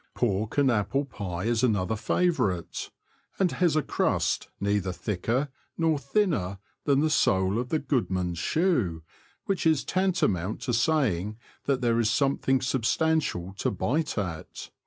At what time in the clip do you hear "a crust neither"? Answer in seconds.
3.75-4.91